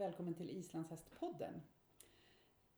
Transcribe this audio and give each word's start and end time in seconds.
välkommen 0.00 0.34
till 0.34 0.50
Islandshästpodden. 0.50 1.62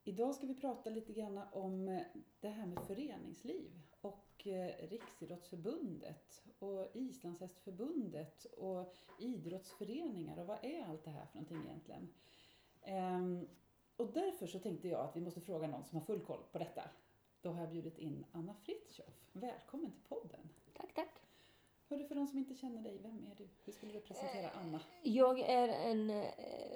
Idag 0.04 0.34
ska 0.34 0.46
vi 0.46 0.54
prata 0.54 0.90
lite 0.90 1.12
grann 1.12 1.40
om 1.52 1.88
eh, 1.88 2.02
det 2.40 2.48
här 2.48 2.66
med 2.66 2.86
föreningsliv 2.86 3.70
och 4.00 4.46
eh, 4.46 4.88
Riksidrottsförbundet 4.88 6.42
och 6.58 6.90
Islandshästförbundet 6.94 8.44
och 8.44 8.96
idrottsföreningar 9.18 10.38
och 10.38 10.46
vad 10.46 10.64
är 10.64 10.84
allt 10.84 11.04
det 11.04 11.10
här 11.10 11.26
för 11.26 11.34
någonting 11.34 11.64
egentligen? 11.64 12.08
Ehm, 12.82 13.48
och 13.96 14.12
därför 14.12 14.46
så 14.46 14.58
tänkte 14.58 14.88
jag 14.88 15.00
att 15.00 15.16
vi 15.16 15.20
måste 15.20 15.40
fråga 15.40 15.66
någon 15.66 15.84
som 15.84 15.98
har 15.98 16.06
full 16.06 16.20
koll 16.20 16.42
på 16.52 16.58
detta. 16.58 16.90
Då 17.40 17.50
har 17.50 17.60
jag 17.60 17.70
bjudit 17.70 17.98
in 17.98 18.24
Anna 18.32 18.54
Fritjof. 18.54 19.26
Välkommen 19.32 19.92
till 19.92 20.02
podden. 20.08 20.48
Tack, 20.72 20.94
tack. 20.94 21.31
Hörru, 21.92 22.04
för 22.04 22.14
de 22.14 22.26
som 22.26 22.38
inte 22.38 22.54
känner 22.54 22.82
dig, 22.82 22.98
vem 23.02 23.26
är 23.30 23.34
du? 23.38 23.48
Hur 23.64 23.72
skulle 23.72 23.92
du 23.92 24.00
presentera 24.00 24.42
Eh, 24.50 24.58
Anna? 24.58 24.80
Jag 25.02 25.40
är 25.40 25.68
en, 25.68 26.10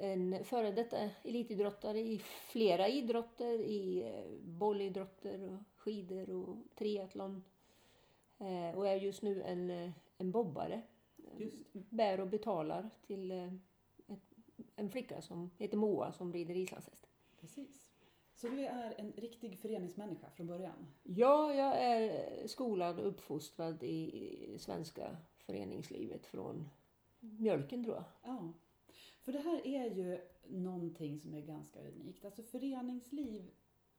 en 0.00 0.44
före 0.44 0.72
detta 0.72 1.10
elitidrottare 1.24 2.00
i 2.00 2.18
flera 2.48 2.88
idrotter, 2.88 3.58
i 3.60 4.02
eh, 4.02 4.38
bollidrotter 4.40 5.52
och 5.52 5.58
skidor 5.76 6.30
och 6.30 6.56
triathlon. 6.74 7.44
Eh, 8.38 8.78
Och 8.78 8.88
är 8.88 8.96
just 8.96 9.22
nu 9.22 9.42
en, 9.42 9.92
en 10.18 10.30
bobbare. 10.30 10.82
Just. 11.38 11.72
Bär 11.72 12.20
och 12.20 12.28
betalar 12.28 12.90
till 13.06 13.30
ett, 13.30 14.34
en 14.76 14.90
flicka 14.90 15.22
som 15.22 15.50
heter 15.58 15.76
Moa 15.76 16.12
som 16.12 16.32
rider 16.32 16.56
islandshäst. 16.56 17.08
Precis. 17.40 17.85
Så 18.36 18.48
du 18.48 18.60
är 18.60 18.94
en 18.98 19.12
riktig 19.12 19.58
föreningsmänniska 19.58 20.30
från 20.30 20.46
början? 20.46 20.86
Ja, 21.02 21.54
jag 21.54 21.82
är 21.82 22.46
skolad 22.46 22.98
och 22.98 23.08
uppfostrad 23.08 23.82
i 23.82 24.56
svenska 24.58 25.16
föreningslivet 25.36 26.26
från 26.26 26.68
mjölken 27.20 27.84
tror 27.84 27.94
jag. 27.94 28.04
Ja. 28.22 28.52
För 29.22 29.32
det 29.32 29.38
här 29.38 29.66
är 29.66 29.90
ju 29.90 30.18
någonting 30.46 31.20
som 31.20 31.34
är 31.34 31.40
ganska 31.40 31.80
unikt. 31.80 32.24
Alltså 32.24 32.42
föreningsliv 32.42 33.50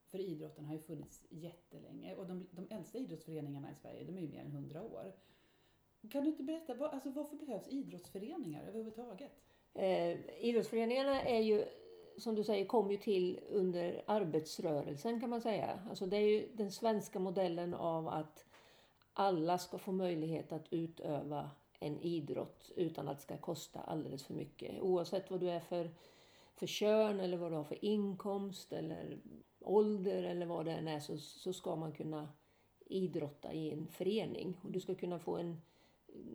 för 0.06 0.20
idrotten 0.20 0.66
har 0.66 0.74
ju 0.74 0.80
funnits 0.80 1.26
jättelänge 1.30 2.16
och 2.16 2.28
de, 2.28 2.48
de 2.52 2.68
äldsta 2.70 2.98
idrottsföreningarna 2.98 3.72
i 3.72 3.76
Sverige 3.76 4.04
de 4.04 4.18
är 4.18 4.22
ju 4.22 4.28
mer 4.28 4.42
än 4.42 4.52
100 4.52 4.82
år. 4.82 5.14
Kan 6.12 6.24
du 6.24 6.30
inte 6.30 6.44
berätta, 6.44 6.74
vad, 6.74 6.94
alltså 6.94 7.10
varför 7.10 7.36
behövs 7.36 7.68
idrottsföreningar 7.68 8.64
överhuvudtaget? 8.64 9.32
Eh, 9.74 10.20
idrottsföreningarna 10.40 11.22
är 11.22 11.42
ju, 11.42 11.66
som 12.18 12.36
du 12.36 12.44
säger, 12.44 12.66
kom 12.66 12.92
ju 12.92 12.98
till 12.98 13.40
under 13.50 14.04
arbetsrörelsen 14.08 15.20
kan 15.20 15.30
man 15.30 15.42
säga. 15.42 15.80
Alltså 15.90 16.06
det 16.06 16.18
är 16.18 16.28
ju 16.28 16.48
den 16.54 16.72
svenska 16.72 17.20
modellen 17.20 17.74
av 17.74 18.08
att 18.08 18.46
alla 19.14 19.58
ska 19.58 19.78
få 19.78 19.92
möjlighet 19.92 20.52
att 20.52 20.74
utöva 20.74 21.50
en 21.80 22.00
idrott 22.00 22.72
utan 22.76 23.08
att 23.08 23.18
det 23.18 23.24
ska 23.24 23.38
kosta 23.38 23.80
alldeles 23.80 24.24
för 24.24 24.34
mycket. 24.34 24.82
Oavsett 24.82 25.32
vad 25.32 25.40
du 25.40 25.50
är 25.50 25.60
för, 25.60 25.92
för 26.56 26.68
kön 26.68 27.20
eller 27.20 27.38
vad 27.38 27.52
du 27.52 27.56
har 27.56 27.64
för 27.64 27.86
inkomst 27.86 28.74
eller 28.74 29.18
ålder 29.62 30.24
eller 30.24 30.46
vad 30.46 30.66
det 30.66 30.72
än 30.72 30.88
är 30.88 31.00
så, 31.00 31.18
så 31.18 31.54
ska 31.54 31.76
man 31.76 31.92
kunna 31.92 32.30
idrotta 32.86 33.54
i 33.54 33.72
en 33.72 33.88
förening. 33.88 34.58
Och 34.64 34.72
du 34.72 34.80
ska 34.80 34.96
kunna 34.96 35.20
få 35.20 35.38
en 35.38 35.62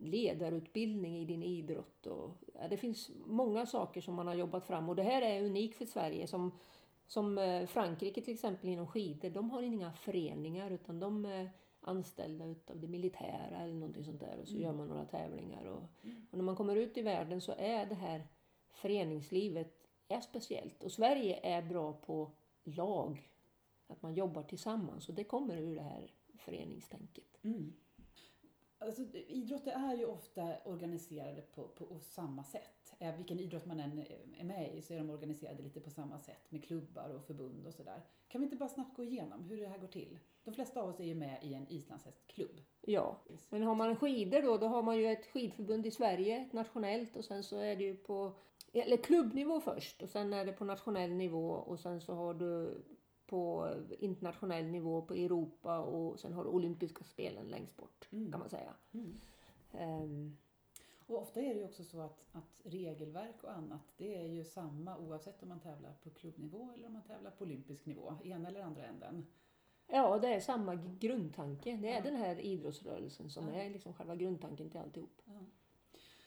ledarutbildning 0.01 1.17
i 1.17 1.25
din 1.25 1.43
idrott. 1.43 2.07
Och, 2.07 2.31
ja, 2.53 2.67
det 2.67 2.77
finns 2.77 3.11
många 3.25 3.65
saker 3.65 4.01
som 4.01 4.15
man 4.15 4.27
har 4.27 4.35
jobbat 4.35 4.67
fram 4.67 4.89
och 4.89 4.95
det 4.95 5.03
här 5.03 5.21
är 5.21 5.43
unikt 5.43 5.77
för 5.77 5.85
Sverige. 5.85 6.27
Som, 6.27 6.51
som 7.07 7.37
eh, 7.37 7.65
Frankrike 7.65 8.21
till 8.21 8.33
exempel 8.33 8.69
inom 8.69 8.87
skidor, 8.87 9.29
de 9.29 9.49
har 9.49 9.61
inga 9.61 9.93
föreningar 9.93 10.71
utan 10.71 10.99
de 10.99 11.25
är 11.25 11.49
anställda 11.81 12.45
utav 12.45 12.79
det 12.79 12.87
militära 12.87 13.57
eller 13.57 13.73
någonting 13.73 14.03
sånt 14.03 14.19
där 14.19 14.39
och 14.41 14.47
så 14.47 14.55
gör 14.55 14.73
man 14.73 14.87
några 14.87 15.05
tävlingar. 15.05 15.65
Och, 15.65 15.83
och 16.31 16.37
när 16.37 16.43
man 16.43 16.55
kommer 16.55 16.75
ut 16.75 16.97
i 16.97 17.01
världen 17.01 17.41
så 17.41 17.53
är 17.57 17.85
det 17.85 17.95
här 17.95 18.27
föreningslivet 18.71 19.87
är 20.07 20.21
speciellt 20.21 20.83
och 20.83 20.91
Sverige 20.91 21.39
är 21.43 21.61
bra 21.61 21.93
på 21.93 22.31
lag, 22.63 23.31
att 23.87 24.01
man 24.01 24.13
jobbar 24.13 24.43
tillsammans 24.43 25.09
och 25.09 25.15
det 25.15 25.23
kommer 25.23 25.57
ur 25.57 25.75
det 25.75 25.81
här 25.81 26.11
föreningstänket. 26.37 27.39
Mm. 27.43 27.73
Alltså, 28.85 29.01
idrotter 29.27 29.71
är 29.71 29.97
ju 29.97 30.05
ofta 30.05 30.57
organiserade 30.65 31.41
på, 31.41 31.67
på 31.67 31.99
samma 31.99 32.43
sätt. 32.43 32.93
Eh, 32.99 33.15
vilken 33.17 33.39
idrott 33.39 33.65
man 33.65 33.79
än 33.79 34.05
är 34.37 34.43
med 34.43 34.75
i 34.75 34.81
så 34.81 34.93
är 34.93 34.97
de 34.97 35.09
organiserade 35.09 35.63
lite 35.63 35.79
på 35.79 35.89
samma 35.89 36.19
sätt 36.19 36.51
med 36.51 36.63
klubbar 36.63 37.09
och 37.09 37.25
förbund 37.25 37.67
och 37.67 37.73
sådär. 37.73 38.01
Kan 38.27 38.41
vi 38.41 38.45
inte 38.45 38.57
bara 38.57 38.69
snabbt 38.69 38.95
gå 38.95 39.03
igenom 39.03 39.43
hur 39.43 39.57
det 39.57 39.67
här 39.67 39.77
går 39.77 39.87
till? 39.87 40.19
De 40.43 40.53
flesta 40.53 40.81
av 40.81 40.89
oss 40.89 40.99
är 40.99 41.03
ju 41.03 41.15
med 41.15 41.43
i 41.43 41.53
en 41.53 41.67
islandshästklubb. 41.69 42.61
Ja, 42.81 43.21
men 43.49 43.63
har 43.63 43.75
man 43.75 43.95
skidor 43.95 44.41
då, 44.41 44.57
då 44.57 44.67
har 44.67 44.83
man 44.83 44.97
ju 44.97 45.07
ett 45.07 45.25
skidförbund 45.25 45.85
i 45.85 45.91
Sverige, 45.91 46.37
ett 46.37 46.53
nationellt 46.53 47.15
och 47.15 47.25
sen 47.25 47.43
så 47.43 47.57
är 47.57 47.75
det 47.75 47.83
ju 47.83 47.95
på 47.95 48.35
eller 48.73 48.97
klubbnivå 48.97 49.61
först 49.61 50.01
och 50.01 50.09
sen 50.09 50.33
är 50.33 50.45
det 50.45 50.53
på 50.53 50.65
nationell 50.65 51.11
nivå 51.11 51.49
och 51.49 51.79
sen 51.79 52.01
så 52.01 52.13
har 52.13 52.33
du 52.33 52.83
på 53.33 53.73
internationell 53.99 54.65
nivå 54.65 55.01
på 55.01 55.13
Europa 55.13 55.79
och 55.79 56.19
sen 56.19 56.33
har 56.33 56.43
du 56.43 56.49
olympiska 56.49 57.03
spelen 57.03 57.47
längst 57.47 57.77
bort 57.77 58.07
kan 58.09 58.39
man 58.39 58.49
säga. 58.49 58.73
Mm. 58.91 59.13
Ehm, 59.71 60.37
Och 61.07 61.21
ofta 61.21 61.41
är 61.41 61.53
det 61.53 61.59
ju 61.59 61.65
också 61.65 61.83
så 61.83 62.01
att, 62.01 62.25
att 62.31 62.61
regelverk 62.63 63.43
och 63.43 63.51
annat, 63.53 63.81
det 63.97 64.15
är 64.15 64.27
ju 64.27 64.43
samma 64.45 64.97
oavsett 64.97 65.43
om 65.43 65.49
man 65.49 65.59
tävlar 65.59 65.93
på 66.03 66.09
klubbnivå 66.09 66.71
eller 66.75 66.87
om 66.87 66.93
man 66.93 67.01
tävlar 67.03 67.31
på 67.31 67.43
olympisk 67.43 67.85
nivå, 67.85 68.13
ena 68.23 68.47
eller 68.47 68.61
andra 68.61 68.85
änden. 68.85 69.25
ja, 69.87 70.19
det 70.19 70.27
är 70.33 70.39
samma 70.39 70.75
grundtanke. 70.75 71.77
Det 71.81 71.89
är 71.89 71.95
Ja. 71.95 72.01
den 72.01 72.15
här 72.15 72.39
idrottsrörelsen 72.39 73.29
som 73.29 73.47
är 73.47 73.69
liksom 73.69 73.93
själva 73.93 74.15
grundtanken 74.15 74.69
till 74.69 74.79
alltihop. 74.79 75.21
Ja. 75.25 75.39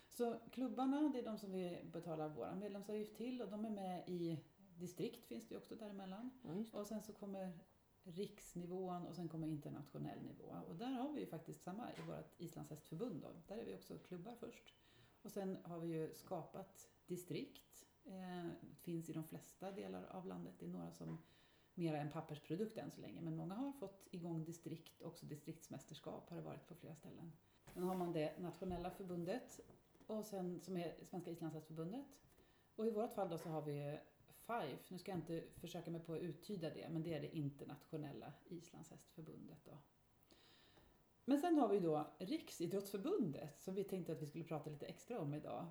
Så 0.08 0.36
klubbarna, 0.50 1.08
det 1.12 1.18
är 1.18 1.24
de 1.24 1.38
som 1.38 1.52
vi 1.52 1.78
betalar 1.92 2.28
vår 2.28 2.54
medlemsavgift 2.60 3.16
till 3.16 3.42
och 3.42 3.48
de 3.50 3.64
är 3.64 3.70
med 3.70 4.02
i 4.08 4.38
distrikt 4.78 5.26
finns 5.26 5.48
det 5.48 5.54
ju 5.54 5.59
också 5.59 5.75
däremellan. 5.75 6.31
Ja. 6.42 6.78
Och 6.78 6.87
sen 6.87 7.03
så 7.03 7.12
kommer 7.12 7.59
riksnivån 8.03 9.06
och 9.06 9.14
sen 9.14 9.28
kommer 9.28 9.47
internationell 9.47 10.22
nivå. 10.22 10.56
Och 10.69 10.76
där 10.76 10.91
har 10.91 11.12
vi 11.12 11.20
ju 11.20 11.26
faktiskt 11.26 11.62
samma 11.62 11.92
i 11.92 12.03
vårt 12.06 12.41
islandshästförbund. 12.41 13.22
Då. 13.22 13.28
Där 13.47 13.56
är 13.56 13.65
vi 13.65 13.75
också 13.75 13.98
klubbar 13.98 14.34
först. 14.41 14.75
Och 15.22 15.32
sen 15.32 15.59
har 15.62 15.78
vi 15.78 15.88
ju 15.88 16.15
skapat 16.15 16.91
distrikt. 17.06 17.84
Eh, 18.04 18.50
finns 18.82 19.09
i 19.09 19.12
de 19.12 19.25
flesta 19.25 19.72
delar 19.72 20.04
av 20.04 20.26
landet. 20.26 20.54
Det 20.59 20.66
är 20.66 20.70
några 20.70 20.92
som 20.92 21.19
mera 21.75 21.98
en 21.98 22.10
pappersprodukt 22.10 22.78
än 22.78 22.91
så 22.91 23.00
länge. 23.00 23.20
Men 23.20 23.36
många 23.36 23.54
har 23.54 23.72
fått 23.72 24.09
igång 24.10 24.44
distrikt, 24.44 25.03
också 25.03 25.26
distriktsmästerskap 25.26 26.31
har 26.31 26.36
det 26.36 26.42
varit 26.42 26.66
på 26.66 26.75
flera 26.75 26.94
ställen. 26.94 27.32
Sen 27.72 27.82
har 27.82 27.94
man 27.94 28.12
det 28.12 28.38
nationella 28.38 28.91
förbundet 28.91 29.60
och 30.06 30.25
sen, 30.25 30.60
som 30.60 30.76
är 30.76 31.04
Svenska 31.04 31.31
islandshästförbundet. 31.31 32.06
Och 32.76 32.86
i 32.86 32.91
vårt 32.91 33.12
fall 33.12 33.28
då 33.28 33.38
så 33.38 33.48
har 33.48 33.62
vi 33.62 33.98
FIFE, 34.46 34.84
nu 34.88 34.98
ska 34.98 35.10
jag 35.10 35.18
inte 35.18 35.42
försöka 35.60 35.90
mig 35.90 36.00
på 36.00 36.12
att 36.12 36.20
uttyda 36.20 36.70
det, 36.70 36.88
men 36.88 37.02
det 37.02 37.14
är 37.14 37.20
det 37.20 37.36
internationella 37.36 38.32
islandshästförbundet 38.48 39.58
då. 39.64 39.78
Men 41.24 41.40
sen 41.40 41.58
har 41.58 41.68
vi 41.68 41.80
då 41.80 42.06
Riksidrottsförbundet 42.18 43.62
som 43.62 43.74
vi 43.74 43.84
tänkte 43.84 44.12
att 44.12 44.22
vi 44.22 44.26
skulle 44.26 44.44
prata 44.44 44.70
lite 44.70 44.86
extra 44.86 45.20
om 45.20 45.34
idag. 45.34 45.66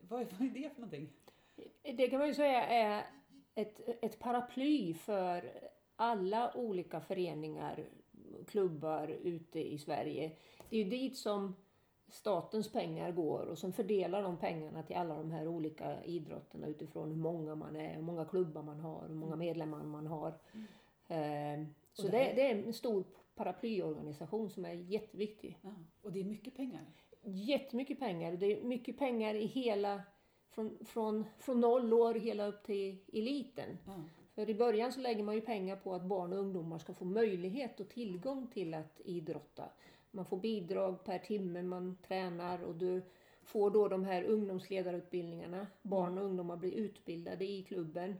Vad 0.00 0.20
är, 0.20 0.24
vad 0.24 0.48
är 0.48 0.50
det 0.50 0.70
för 0.70 0.80
någonting? 0.80 1.12
Det 1.82 2.08
kan 2.08 2.18
man 2.18 2.28
ju 2.28 2.34
säga 2.34 2.66
är 2.66 3.06
ett, 3.54 3.80
ett 4.02 4.18
paraply 4.18 4.94
för 4.94 5.68
alla 5.96 6.56
olika 6.56 7.00
föreningar, 7.00 7.88
klubbar 8.46 9.08
ute 9.08 9.72
i 9.72 9.78
Sverige. 9.78 10.36
Det 10.70 10.76
är 10.76 10.84
ju 10.84 10.90
dit 10.90 11.16
som 11.16 11.56
statens 12.08 12.72
pengar 12.72 13.12
går 13.12 13.46
och 13.46 13.58
som 13.58 13.72
fördelar 13.72 14.22
de 14.22 14.36
pengarna 14.36 14.82
till 14.82 14.96
alla 14.96 15.14
de 15.16 15.30
här 15.30 15.48
olika 15.48 16.04
idrotterna 16.04 16.66
utifrån 16.66 17.08
hur 17.10 17.16
många 17.16 17.54
man 17.54 17.76
är, 17.76 17.94
hur 17.94 18.02
många 18.02 18.24
klubbar 18.24 18.62
man 18.62 18.80
har, 18.80 19.04
hur 19.08 19.14
många 19.14 19.36
medlemmar 19.36 19.82
man 19.84 20.06
har. 20.06 20.28
Eh, 21.08 21.64
Så 21.92 22.04
Och 22.06 22.10
det 22.10 22.18
här- 22.18 22.34
det 22.34 22.50
är 22.50 22.54
en 22.66 22.72
stor 22.72 23.04
paraplyorganisation 23.34 24.50
som 24.50 24.64
är 24.64 24.72
jätteviktig. 24.72 25.58
Ja, 25.62 25.74
och 26.02 26.12
det 26.12 26.20
är 26.20 26.24
mycket 26.24 26.56
pengar. 26.56 26.84
Jättemycket 27.24 27.98
pengar. 27.98 28.32
Det 28.32 28.46
är 28.46 28.62
mycket 28.64 28.98
pengar 28.98 29.34
i 29.34 29.46
hela, 29.46 30.02
från, 30.50 30.78
från, 30.84 31.24
från 31.38 31.60
noll 31.60 31.92
år 31.92 32.14
hela 32.14 32.46
upp 32.46 32.62
till 32.62 32.96
eliten. 33.12 33.78
Ja. 33.86 33.92
För 34.34 34.50
i 34.50 34.54
början 34.54 34.92
så 34.92 35.00
lägger 35.00 35.22
man 35.22 35.34
ju 35.34 35.40
pengar 35.40 35.76
på 35.76 35.94
att 35.94 36.02
barn 36.04 36.32
och 36.32 36.38
ungdomar 36.38 36.78
ska 36.78 36.94
få 36.94 37.04
möjlighet 37.04 37.80
och 37.80 37.88
tillgång 37.88 38.46
till 38.46 38.74
att 38.74 39.00
idrotta. 39.04 39.64
Man 40.14 40.24
får 40.24 40.36
bidrag 40.36 41.04
per 41.04 41.18
timme 41.18 41.62
man 41.62 41.96
tränar 42.06 42.62
och 42.62 42.74
du 42.74 43.02
får 43.42 43.70
då 43.70 43.88
de 43.88 44.04
här 44.04 44.24
ungdomsledarutbildningarna. 44.24 45.66
Barn 45.82 46.18
och 46.18 46.24
ungdomar 46.24 46.56
blir 46.56 46.72
utbildade 46.72 47.44
i 47.44 47.62
klubben 47.62 48.16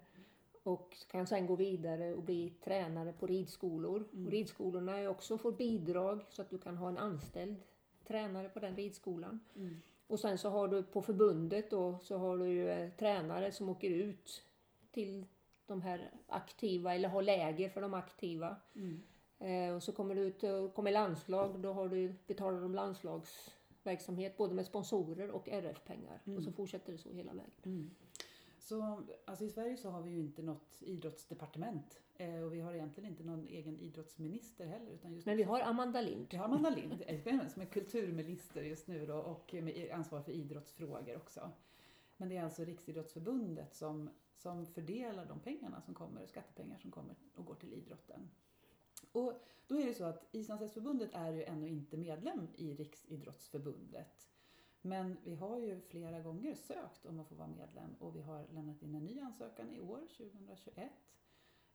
och 0.62 0.96
kan 1.10 1.26
sen 1.26 1.46
gå 1.46 1.56
vidare 1.56 2.14
och 2.14 2.22
bli 2.22 2.52
tränare 2.64 3.12
på 3.12 3.26
ridskolor. 3.26 4.04
Och 4.12 4.30
ridskolorna 4.30 4.98
är 4.98 5.08
också 5.08 5.38
får 5.38 5.52
bidrag 5.52 6.24
så 6.28 6.42
att 6.42 6.50
du 6.50 6.58
kan 6.58 6.76
ha 6.76 6.88
en 6.88 6.98
anställd 6.98 7.56
tränare 8.06 8.48
på 8.48 8.60
den 8.60 8.76
ridskolan. 8.76 9.40
Och 10.06 10.20
sen 10.20 10.38
så 10.38 10.48
har 10.48 10.68
du 10.68 10.82
på 10.82 11.02
förbundet 11.02 11.70
då 11.70 11.98
så 12.02 12.18
har 12.18 12.38
du 12.38 12.46
ju 12.46 12.68
eh, 12.70 12.90
tränare 12.90 13.52
som 13.52 13.68
åker 13.68 13.90
ut 13.90 14.42
till 14.90 15.26
de 15.66 15.82
här 15.82 16.10
aktiva 16.26 16.94
eller 16.94 17.08
har 17.08 17.22
läger 17.22 17.68
för 17.68 17.80
de 17.80 17.94
aktiva. 17.94 18.56
Eh, 19.44 19.74
och 19.74 19.82
så 19.82 19.92
kommer 19.92 20.14
du 20.14 20.20
ut 20.20 20.42
och 20.42 20.74
kommer 20.74 20.92
landslag, 20.92 21.60
då 21.60 21.72
har 21.72 21.88
du, 21.88 22.14
betalar 22.26 22.60
de 22.60 22.74
landslagsverksamhet 22.74 24.36
både 24.36 24.54
med 24.54 24.66
sponsorer 24.66 25.30
och 25.30 25.48
RF-pengar. 25.48 26.20
Och 26.36 26.42
så 26.42 26.52
fortsätter 26.52 26.92
det 26.92 26.98
så 26.98 27.10
hela 27.10 27.32
vägen. 27.32 27.50
Så 28.58 29.02
alltså 29.24 29.44
i 29.44 29.50
Sverige 29.50 29.76
så 29.76 29.90
har 29.90 30.02
vi 30.02 30.10
ju 30.10 30.20
inte 30.20 30.42
något 30.42 30.82
idrottsdepartement 30.82 32.00
eh, 32.14 32.40
och 32.40 32.54
vi 32.54 32.60
har 32.60 32.74
egentligen 32.74 33.10
inte 33.10 33.24
någon 33.24 33.46
egen 33.46 33.80
idrottsminister 33.80 34.66
heller. 34.66 34.92
Utan 34.92 35.14
just 35.14 35.26
Men 35.26 35.36
vi 35.36 35.42
har 35.42 35.60
Amanda 35.60 36.00
Lind. 36.00 36.26
Vi 36.30 36.36
har 36.36 36.44
Amanda 36.44 36.70
Lind 36.70 37.02
eh, 37.06 37.48
som 37.48 37.62
är 37.62 37.66
kulturminister 37.66 38.62
just 38.62 38.86
nu 38.86 39.06
då, 39.06 39.16
och 39.16 39.54
med 39.54 39.90
ansvar 39.92 40.22
för 40.22 40.32
idrottsfrågor 40.32 41.16
också. 41.16 41.50
Men 42.16 42.28
det 42.28 42.36
är 42.36 42.44
alltså 42.44 42.64
Riksidrottsförbundet 42.64 43.74
som, 43.74 44.10
som 44.36 44.66
fördelar 44.66 45.26
de 45.26 45.40
pengarna 45.40 45.80
som 45.80 45.94
kommer, 45.94 46.26
skattepengar 46.26 46.78
som 46.78 46.90
kommer 46.90 47.14
och 47.34 47.44
går 47.44 47.54
till 47.54 47.72
idrotten. 47.72 48.30
Och 49.12 49.32
då 49.66 49.80
är 49.80 49.86
det 49.86 49.94
så 49.94 50.04
att 50.04 50.28
Islandshästförbundet 50.32 51.10
är 51.12 51.32
ju 51.32 51.44
ännu 51.44 51.68
inte 51.68 51.96
medlem 51.96 52.48
i 52.56 52.74
Riksidrottsförbundet. 52.74 54.28
Men 54.86 55.16
vi 55.24 55.34
har 55.34 55.58
ju 55.58 55.80
flera 55.80 56.20
gånger 56.20 56.54
sökt 56.54 57.06
om 57.06 57.20
att 57.20 57.28
få 57.28 57.34
vara 57.34 57.48
medlem 57.48 57.94
och 57.98 58.16
vi 58.16 58.22
har 58.22 58.46
lämnat 58.52 58.82
in 58.82 58.94
en 58.94 59.04
ny 59.04 59.20
ansökan 59.20 59.70
i 59.70 59.80
år, 59.80 60.00
2021, 60.16 60.92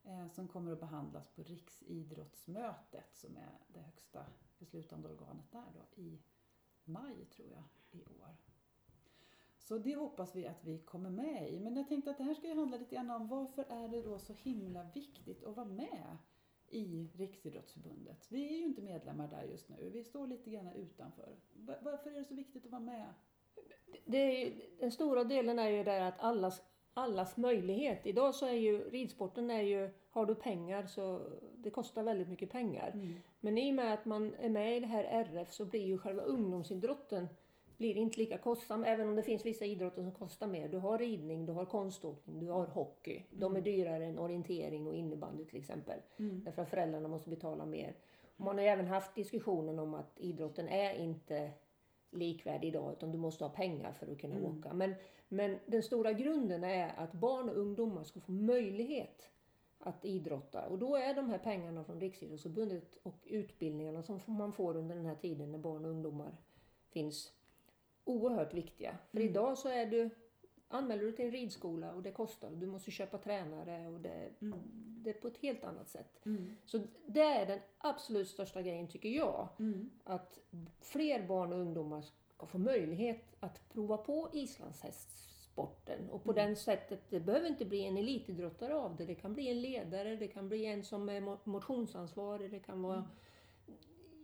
eh, 0.03 0.27
som 0.27 0.47
kommer 0.47 0.71
att 0.71 0.79
behandlas 0.79 1.27
på 1.27 1.43
Riksidrottsmötet 1.43 3.15
som 3.15 3.37
är 3.37 3.57
det 3.67 3.79
högsta 3.79 4.25
beslutande 4.59 5.09
organet 5.09 5.51
där 5.51 5.71
då, 5.73 6.01
i 6.01 6.19
maj 6.83 7.25
tror 7.25 7.49
jag 7.49 7.63
i 7.91 8.05
år. 8.05 8.35
Så 9.57 9.77
det 9.77 9.95
hoppas 9.95 10.35
vi 10.35 10.47
att 10.47 10.63
vi 10.63 10.77
kommer 10.77 11.09
med 11.09 11.53
i. 11.53 11.59
Men 11.59 11.75
jag 11.75 11.87
tänkte 11.87 12.11
att 12.11 12.17
det 12.17 12.23
här 12.23 12.33
ska 12.33 12.47
ju 12.47 12.55
handla 12.55 12.77
lite 12.77 12.95
grann 12.95 13.11
om 13.11 13.27
varför 13.27 13.65
är 13.69 13.87
det 13.87 14.01
då 14.01 14.19
så 14.19 14.33
himla 14.33 14.83
viktigt 14.83 15.43
att 15.43 15.55
vara 15.55 15.67
med 15.67 16.17
i 16.79 17.09
Riksidrottsförbundet. 17.17 18.27
Vi 18.29 18.53
är 18.53 18.57
ju 18.57 18.63
inte 18.63 18.81
medlemmar 18.81 19.27
där 19.27 19.43
just 19.43 19.69
nu. 19.69 19.89
Vi 19.93 20.03
står 20.03 20.27
lite 20.27 20.49
grann 20.49 20.71
utanför. 20.73 21.35
Varför 21.81 22.11
är 22.11 22.19
det 22.19 22.25
så 22.25 22.35
viktigt 22.35 22.65
att 22.65 22.71
vara 22.71 22.81
med? 22.81 23.13
Det 24.05 24.17
är, 24.17 24.53
den 24.79 24.91
stora 24.91 25.23
delen 25.23 25.59
är 25.59 25.69
ju 25.69 25.83
där 25.83 26.01
att 26.01 26.19
allas, 26.19 26.61
allas 26.93 27.37
möjlighet. 27.37 28.05
Idag 28.05 28.35
så 28.35 28.45
är 28.45 28.53
ju 28.53 28.89
ridsporten 28.89 29.51
är 29.51 29.61
ju, 29.61 29.89
har 30.09 30.25
du 30.25 30.35
pengar 30.35 30.85
så 30.85 31.21
det 31.55 31.69
kostar 31.69 32.03
väldigt 32.03 32.29
mycket 32.29 32.49
pengar. 32.49 32.91
Mm. 32.93 33.15
Men 33.39 33.57
i 33.57 33.71
och 33.71 33.75
med 33.75 33.93
att 33.93 34.05
man 34.05 34.33
är 34.33 34.49
med 34.49 34.77
i 34.77 34.79
det 34.79 34.87
här 34.87 35.03
RF 35.03 35.51
så 35.51 35.65
blir 35.65 35.85
ju 35.85 35.97
själva 35.97 36.21
ungdomsidrotten 36.21 37.27
blir 37.79 37.97
inte 37.97 38.19
lika 38.19 38.37
kostsam, 38.37 38.83
även 38.83 39.07
om 39.07 39.15
det 39.15 39.23
finns 39.23 39.45
vissa 39.45 39.65
idrotter 39.65 40.01
som 40.01 40.11
kostar 40.11 40.47
mer. 40.47 40.67
Du 40.67 40.77
har 40.77 40.97
ridning, 40.97 41.45
du 41.45 41.51
har 41.51 41.65
konståkning, 41.65 42.39
du 42.39 42.51
har 42.51 42.65
hockey. 42.65 43.25
De 43.31 43.55
är 43.55 43.59
mm. 43.59 43.63
dyrare 43.63 44.05
än 44.05 44.19
orientering 44.19 44.87
och 44.87 44.95
innebandy 44.95 45.45
till 45.45 45.59
exempel. 45.59 45.99
Mm. 46.17 46.43
Därför 46.43 46.61
att 46.61 46.69
föräldrarna 46.69 47.07
måste 47.07 47.29
betala 47.29 47.65
mer. 47.65 47.95
Man 48.37 48.57
har 48.57 48.65
även 48.65 48.87
haft 48.87 49.15
diskussionen 49.15 49.79
om 49.79 49.93
att 49.93 50.19
idrotten 50.19 50.67
är 50.67 50.93
inte 50.93 51.51
likvärdig 52.11 52.67
idag 52.67 52.91
utan 52.91 53.11
du 53.11 53.17
måste 53.17 53.43
ha 53.43 53.49
pengar 53.49 53.93
för 53.93 54.11
att 54.11 54.19
kunna 54.19 54.35
mm. 54.35 54.57
åka. 54.57 54.73
Men, 54.73 54.95
men 55.27 55.57
den 55.65 55.83
stora 55.83 56.13
grunden 56.13 56.63
är 56.63 56.93
att 56.97 57.11
barn 57.11 57.49
och 57.49 57.57
ungdomar 57.57 58.03
ska 58.03 58.19
få 58.19 58.31
möjlighet 58.31 59.29
att 59.79 60.05
idrotta. 60.05 60.67
Och 60.67 60.79
då 60.79 60.95
är 60.95 61.13
de 61.13 61.29
här 61.29 61.37
pengarna 61.37 61.83
från 61.83 61.99
Riksidrottsförbundet 61.99 62.97
och 63.03 63.17
utbildningarna 63.25 64.03
som 64.03 64.19
man 64.25 64.53
får 64.53 64.77
under 64.77 64.95
den 64.95 65.05
här 65.05 65.15
tiden 65.15 65.51
när 65.51 65.59
barn 65.59 65.85
och 65.85 65.91
ungdomar 65.91 66.37
finns 66.89 67.33
oerhört 68.09 68.53
viktiga. 68.53 68.97
För 69.11 69.17
mm. 69.17 69.29
idag 69.29 69.57
så 69.57 69.69
är 69.69 69.85
du, 69.85 70.09
anmäler 70.67 71.03
du 71.03 71.11
till 71.11 71.25
en 71.25 71.31
ridskola 71.31 71.93
och 71.93 72.03
det 72.03 72.11
kostar. 72.11 72.49
Du 72.49 72.65
måste 72.65 72.91
köpa 72.91 73.17
tränare 73.17 73.87
och 73.87 73.99
det, 73.99 74.29
mm. 74.41 74.59
det 75.03 75.09
är 75.09 75.13
på 75.13 75.27
ett 75.27 75.37
helt 75.37 75.63
annat 75.63 75.89
sätt. 75.89 76.25
Mm. 76.25 76.55
Så 76.65 76.81
det 77.05 77.21
är 77.21 77.45
den 77.45 77.59
absolut 77.77 78.27
största 78.27 78.61
grejen 78.61 78.87
tycker 78.87 79.09
jag. 79.09 79.47
Mm. 79.59 79.89
Att 80.03 80.39
fler 80.81 81.27
barn 81.27 81.53
och 81.53 81.59
ungdomar 81.59 82.01
ska 82.35 82.45
få 82.45 82.57
möjlighet 82.57 83.35
att 83.39 83.69
prova 83.69 83.97
på 83.97 84.29
islandshästsporten. 84.33 86.09
Och 86.09 86.23
på 86.23 86.31
mm. 86.31 86.45
den 86.45 86.55
sättet, 86.55 87.01
det 87.09 87.19
behöver 87.19 87.47
inte 87.47 87.65
bli 87.65 87.85
en 87.85 87.97
elitidrottare 87.97 88.75
av 88.75 88.95
det. 88.95 89.05
Det 89.05 89.15
kan 89.15 89.33
bli 89.33 89.49
en 89.49 89.61
ledare, 89.61 90.15
det 90.15 90.27
kan 90.27 90.49
bli 90.49 90.65
en 90.65 90.83
som 90.83 91.09
är 91.09 91.49
motionsansvarig, 91.49 92.51
det 92.51 92.59
kan 92.59 92.81
vara 92.81 92.97
mm 92.97 93.09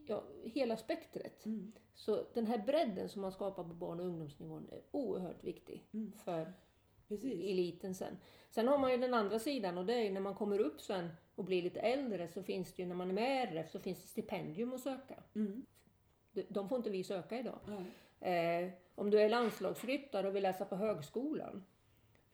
ja, 0.08 0.24
hela 0.44 0.78
spektret. 0.78 1.46
Mm. 1.46 1.72
Så 1.94 2.26
den 2.34 2.46
här 2.46 2.58
bredden 2.58 3.10
som 3.10 3.22
man 3.22 3.32
skapar 3.32 3.64
på 3.64 3.74
barn 3.74 4.00
och 4.00 4.06
ungdomsnivån 4.06 4.70
är 4.72 4.82
oerhört 4.92 5.44
viktig 5.44 5.84
mm. 5.94 6.12
för 6.12 6.54
Precis. 7.08 7.34
eliten 7.34 7.96
sen. 7.96 8.18
Sen 8.50 8.68
har 8.68 8.78
man 8.78 8.92
ju 8.92 8.98
den 8.98 9.14
andra 9.14 9.40
sidan 9.40 9.78
och 9.78 9.86
det 9.86 9.94
är 9.94 10.12
när 10.12 10.22
man 10.22 10.36
kommer 10.36 10.60
upp 10.60 10.82
sen 10.82 11.10
och 11.36 11.44
blir 11.44 11.62
lite 11.62 11.80
äldre 11.80 12.28
så 12.28 12.44
finns 12.44 12.74
det 12.74 12.82
ju, 12.82 12.88
när 12.88 12.96
man 12.96 13.10
är 13.10 13.14
med 13.14 13.54
RF 13.54 13.72
så 13.72 13.80
finns 13.80 14.02
det 14.02 14.08
stipendium 14.08 14.74
att 14.74 14.82
söka. 14.82 15.24
Mm. 15.36 15.66
De 16.48 16.70
får 16.70 16.78
inte 16.78 16.90
vi 16.90 17.04
söka 17.04 17.40
idag. 17.40 17.60
Eh, 18.20 18.70
om 18.96 19.10
du 19.10 19.22
är 19.22 19.30
landslagsryttare 19.30 20.28
och 20.28 20.36
vill 20.36 20.44
läsa 20.44 20.66
på 20.66 20.76
högskolan 20.76 21.64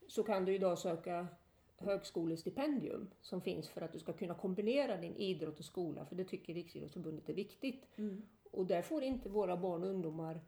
så 0.08 0.24
kan 0.24 0.46
du 0.46 0.56
idag 0.56 0.80
söka 0.80 1.28
högskolestipendium 1.82 3.10
som 3.22 3.42
finns 3.42 3.70
för 3.70 3.82
att 3.82 3.94
du 3.94 4.00
ska 4.00 4.14
kunna 4.14 4.34
kombinera 4.34 4.98
din 4.98 5.16
idrott 5.16 5.60
och 5.60 5.66
skola, 5.66 6.06
för 6.06 6.16
det 6.16 6.24
tycker 6.24 6.54
Riksidrottsförbundet 6.54 7.30
är 7.30 7.34
viktigt. 7.34 7.88
Mm. 7.96 8.22
Och 8.52 8.66
där 8.66 8.82
får 8.82 9.04
inte 9.04 9.30
våra 9.30 9.58
barn 9.58 9.84
och 9.84 9.90
ungdomar 9.90 10.42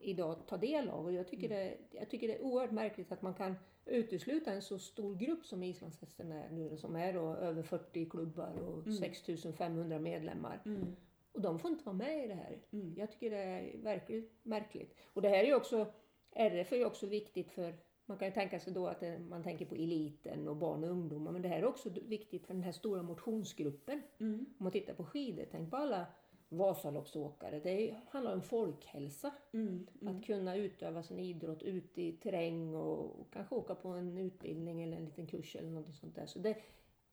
idag 0.00 0.46
ta 0.46 0.56
del 0.56 0.88
av. 0.88 1.04
Och 1.04 1.12
jag 1.12 1.28
tycker, 1.28 1.50
mm. 1.50 1.58
det, 1.58 1.98
jag 1.98 2.10
tycker 2.10 2.28
det 2.28 2.34
är 2.34 2.42
oerhört 2.42 2.70
märkligt 2.70 3.12
att 3.12 3.22
man 3.22 3.34
kan 3.34 3.54
utesluta 3.86 4.52
en 4.52 4.62
så 4.62 4.78
stor 4.78 5.14
grupp 5.14 5.46
som 5.46 5.62
islandshästen 5.62 6.32
är 6.32 6.50
nu, 6.50 6.76
som 6.76 6.96
är 6.96 7.12
då 7.12 7.34
över 7.34 7.62
40 7.62 8.10
klubbar 8.10 8.52
och 8.58 8.86
mm. 8.86 8.92
6500 8.92 9.98
medlemmar. 9.98 10.62
Mm. 10.64 10.96
Och 11.32 11.40
de 11.40 11.58
får 11.58 11.70
inte 11.70 11.84
vara 11.84 11.96
med 11.96 12.24
i 12.24 12.28
det 12.28 12.34
här. 12.34 12.58
Mm. 12.72 12.94
Jag 12.96 13.12
tycker 13.12 13.30
det 13.30 13.36
är 13.36 13.78
verkligen 13.78 14.28
märkligt. 14.42 14.96
Och 15.12 15.22
det 15.22 15.28
här 15.28 15.38
är 15.38 15.46
ju 15.46 15.54
också, 15.54 15.86
RF 16.30 16.72
är 16.72 16.76
ju 16.76 16.84
också 16.84 17.06
viktigt 17.06 17.50
för 17.50 17.74
man 18.06 18.18
kan 18.18 18.28
ju 18.28 18.34
tänka 18.34 18.60
sig 18.60 18.72
då 18.72 18.86
att 18.86 19.02
man 19.28 19.42
tänker 19.42 19.66
på 19.66 19.74
eliten 19.74 20.48
och 20.48 20.56
barn 20.56 20.84
och 20.84 20.90
ungdomar, 20.90 21.32
men 21.32 21.42
det 21.42 21.48
här 21.48 21.58
är 21.58 21.64
också 21.64 21.90
viktigt 21.90 22.46
för 22.46 22.54
den 22.54 22.62
här 22.62 22.72
stora 22.72 23.02
motionsgruppen. 23.02 24.02
Mm. 24.18 24.46
Om 24.58 24.64
man 24.64 24.72
tittar 24.72 24.94
på 24.94 25.04
skidor, 25.04 25.46
tänk 25.50 25.70
på 25.70 25.76
alla 25.76 26.06
Vasaloppsåkare. 26.48 27.60
Det 27.60 27.96
handlar 28.08 28.34
om 28.34 28.42
folkhälsa. 28.42 29.32
Mm. 29.52 29.86
Mm. 30.00 30.16
Att 30.16 30.24
kunna 30.24 30.56
utöva 30.56 31.02
sin 31.02 31.18
idrott 31.18 31.62
ute 31.62 32.02
i 32.02 32.12
terräng 32.12 32.74
och, 32.74 33.20
och, 33.20 33.32
kanske 33.32 33.54
åka 33.54 33.74
på 33.74 33.88
en 33.88 34.18
utbildning 34.18 34.82
eller 34.82 34.96
en 34.96 35.04
liten 35.04 35.26
kurs 35.26 35.56
eller 35.56 35.70
något 35.70 35.94
sånt 35.94 36.14
där. 36.14 36.26
Så 36.26 36.38
det, 36.38 36.56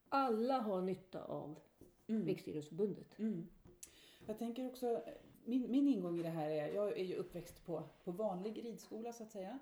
alla 0.08 0.58
har 0.58 0.82
nytta 0.82 1.24
av 1.24 1.58
mm. 2.06 2.26
Riksidrottsförbundet. 2.26 3.18
Mm. 3.18 3.46
Jag 4.26 4.38
tänker 4.38 4.66
också, 4.66 5.02
min, 5.44 5.70
min 5.70 5.88
ingång 5.88 6.18
i 6.18 6.22
det 6.22 6.28
här 6.28 6.50
är, 6.50 6.74
jag 6.74 6.98
är 6.98 7.04
ju 7.04 7.14
uppväxt 7.14 7.66
på, 7.66 7.82
på 8.04 8.10
vanlig 8.10 8.64
ridskola 8.64 9.12
så 9.12 9.22
att 9.22 9.30
säga 9.30 9.58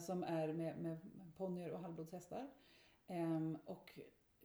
som 0.00 0.24
är 0.24 0.52
med, 0.52 0.78
med 0.78 0.98
ponnyer 1.36 1.72
och 1.72 1.80
halvblodshästar. 1.80 2.50
Eh, 3.06 3.40
och 3.64 3.98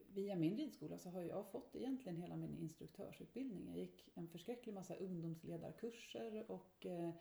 via 0.07 0.35
min 0.35 0.57
ridskola 0.57 0.97
så 0.97 1.09
har 1.09 1.21
jag 1.21 1.47
fått 1.47 1.75
egentligen 1.75 2.17
hela 2.17 2.35
min 2.35 2.57
instruktörsutbildning. 2.57 3.67
Jag 3.67 3.77
gick 3.77 4.09
en 4.13 4.27
förskräcklig 4.27 4.73
massa 4.73 4.95
ungdomsledarkurser 4.95 6.51
och 6.51 6.85
eh, 6.85 7.13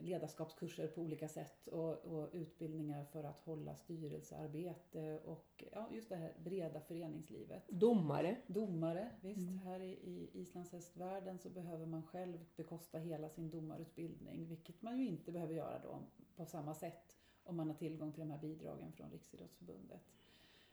ledarskapskurser 0.00 0.86
på 0.86 1.00
olika 1.00 1.28
sätt 1.28 1.68
och, 1.68 2.04
och, 2.04 2.28
utbildningar 2.32 3.04
för 3.04 3.24
att 3.24 3.40
hålla 3.40 3.76
styrelsearbete 3.76 5.20
och 5.24 5.64
ja, 5.72 5.88
just 5.92 6.08
det 6.08 6.16
här 6.16 6.34
breda 6.44 6.80
föreningslivet. 6.80 7.68
Domare. 7.68 8.36
Domare, 8.46 9.10
visst. 9.20 9.50
Mm. 9.50 9.58
Här 9.58 9.80
i, 9.80 9.90
i 9.90 10.30
islandshästvärlden 10.32 11.38
så 11.38 11.50
behöver 11.50 11.86
man 11.86 12.02
själv 12.02 12.38
bekosta 12.56 12.98
hela 12.98 13.28
sin 13.28 13.50
domarutbildning, 13.50 14.48
vilket 14.48 14.82
man 14.82 14.98
ju 14.98 15.06
inte 15.06 15.32
behöver 15.32 15.54
göra 15.54 15.78
då 15.78 15.98
på 16.36 16.44
samma 16.44 16.74
sätt 16.74 17.18
om 17.44 17.56
man 17.56 17.68
har 17.68 17.76
tillgång 17.76 18.12
till 18.12 18.20
de 18.20 18.30
här 18.30 18.38
bidragen 18.38 18.92
från 18.92 19.10
Riksidrottsförbundet. 19.10 20.02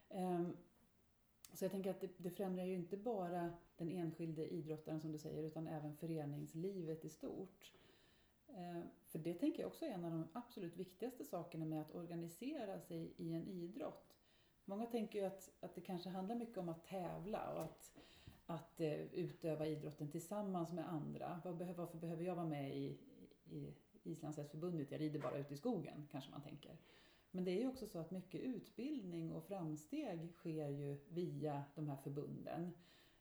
Ehm, 0.09 0.57
så 1.53 1.65
jag 1.65 1.71
tänker 1.71 1.89
att 1.89 2.01
det, 2.01 2.09
det 2.17 2.29
främjar 2.29 2.65
ju 2.65 2.75
inte 2.75 2.97
bara 2.97 3.53
den 3.77 3.89
enskilde 3.89 4.47
idrottaren 4.53 5.01
som 5.01 5.11
du 5.11 5.17
säger 5.17 5.43
utan 5.43 5.67
även 5.67 5.95
föreningslivet 5.95 7.05
i 7.05 7.09
stort. 7.09 7.73
Ehm, 8.47 8.83
för 9.07 9.19
det 9.19 9.33
tänker 9.33 9.61
jag 9.61 9.67
också 9.67 9.85
är 9.85 9.89
en 9.89 10.05
av 10.05 10.11
de 10.11 10.27
absolut 10.33 10.77
viktigaste 10.77 11.25
sakerna 11.25 11.65
med 11.65 11.81
att 11.81 11.95
organisera 11.95 12.79
sig 12.79 13.13
i 13.17 13.33
en 13.33 13.47
idrott. 13.47 14.15
Många 14.65 14.85
tänker 14.85 15.19
ju 15.19 15.25
att, 15.25 15.51
att 15.59 15.75
det 15.75 15.81
kanske 15.81 16.09
handlar 16.09 16.35
mycket 16.35 16.57
om 16.57 16.69
att 16.69 16.85
tävla 16.85 17.53
och 17.53 17.63
att, 17.63 17.91
att 18.45 18.81
eh, 18.81 19.01
utöva 19.01 19.67
idrotten 19.67 20.11
tillsammans 20.11 20.71
med 20.71 20.89
andra. 20.89 21.41
Varför 21.75 21.97
behöver 21.97 22.23
jag 22.23 22.35
vara 22.35 22.45
med 22.45 22.77
i, 22.77 22.97
i 23.49 23.73
Islandshästförbundet? 24.09 24.91
Jag 24.91 25.01
rider 25.01 25.19
bara 25.19 25.37
ute 25.37 25.53
i 25.53 25.57
skogen, 25.57 26.07
kanske 26.11 26.31
man 26.31 26.41
tänker. 26.41 26.77
Men 27.31 27.43
det 27.43 27.51
är 27.51 27.59
ju 27.59 27.67
också 27.67 27.87
så 27.87 27.99
att 27.99 28.11
mycket 28.11 28.41
utbildning 28.41 29.31
och 29.31 29.43
framsteg 29.43 30.33
sker 30.33 30.69
ju 30.69 30.97
via 31.09 31.63
de 31.75 31.89
här 31.89 31.95
förbunden. 31.95 32.71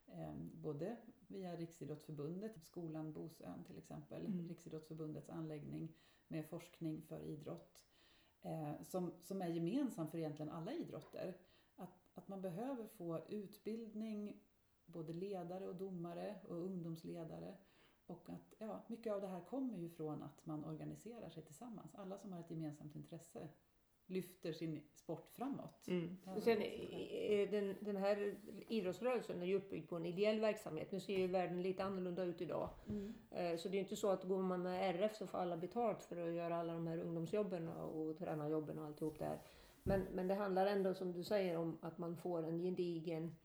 Ehm, 0.06 0.50
både 0.54 0.96
via 1.26 1.56
Riksidrottsförbundet, 1.56 2.64
skolan 2.64 3.12
Bosön 3.12 3.64
till 3.64 3.78
exempel, 3.78 4.26
mm. 4.26 4.48
Riksidrottsförbundets 4.48 5.30
anläggning 5.30 5.94
med 6.28 6.46
forskning 6.46 7.02
för 7.02 7.20
idrott 7.20 7.84
eh, 8.42 8.72
som, 8.82 9.12
som 9.22 9.42
är 9.42 9.48
gemensam 9.48 10.08
för 10.08 10.18
egentligen 10.18 10.52
alla 10.52 10.72
idrotter. 10.72 11.36
Att, 11.76 12.08
att 12.14 12.28
man 12.28 12.42
behöver 12.42 12.86
få 12.86 13.20
utbildning, 13.28 14.40
både 14.86 15.12
ledare 15.12 15.66
och 15.68 15.76
domare 15.76 16.40
och 16.48 16.56
ungdomsledare 16.56 17.56
och 18.10 18.28
att 18.28 18.54
ja, 18.58 18.82
mycket 18.86 19.12
av 19.12 19.20
det 19.20 19.26
här 19.26 19.40
kommer 19.40 19.78
ju 19.78 19.88
från 19.88 20.22
att 20.22 20.46
man 20.46 20.64
organiserar 20.64 21.28
sig 21.30 21.42
tillsammans. 21.42 21.94
Alla 21.94 22.18
som 22.18 22.32
har 22.32 22.40
ett 22.40 22.50
gemensamt 22.50 22.94
intresse 22.96 23.48
lyfter 24.06 24.52
sin 24.52 24.80
sport 24.94 25.30
framåt. 25.32 25.88
Mm. 25.88 26.16
Och 26.36 26.42
sen, 26.42 26.58
absolut. 26.58 26.90
eh, 27.30 27.50
den, 27.50 27.76
den 27.80 27.96
här 27.96 28.34
idrottsrörelsen 28.68 29.42
är 29.42 29.46
ju 29.46 29.54
uppbyggd 29.56 29.88
på 29.88 29.96
en 29.96 30.06
ideell 30.06 30.40
verksamhet. 30.40 30.92
Nu 30.92 31.00
ser 31.00 31.18
ju 31.18 31.26
världen 31.26 31.62
lite 31.62 31.84
annorlunda 31.84 32.24
ut 32.24 32.40
idag. 32.40 32.70
Mm. 32.88 33.14
Eh, 33.30 33.56
Så 33.56 33.68
det 33.68 33.76
är 33.76 33.80
inte 33.80 33.96
så 33.96 34.10
att 34.10 34.24
går 34.24 34.42
man 34.42 34.62
med 34.62 34.94
RF 34.94 35.16
så 35.16 35.26
får 35.26 35.38
alla 35.38 35.56
betalt 35.56 36.04
för 36.04 36.16
att 36.28 36.34
göra 36.34 36.56
alla 36.56 36.72
de 36.72 36.86
här 36.86 36.98
ungdomsjobben 36.98 37.68
och 37.68 38.18
tränarjobben 38.18 38.78
och 38.78 38.84
alltihop 38.84 39.18
där. 39.18 39.40
Men, 39.82 40.02
men 40.12 40.28
det 40.28 40.34
handlar 40.34 40.66
ändå 40.66 40.94
som 40.94 41.12
du 41.12 41.24
säger 41.24 41.56
om 41.58 41.78
att 41.82 41.98
man 41.98 42.16
får 42.16 42.42
en 42.42 42.58
gedigen 42.62 43.36